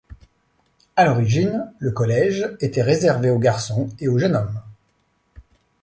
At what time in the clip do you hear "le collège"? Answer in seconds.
1.77-2.49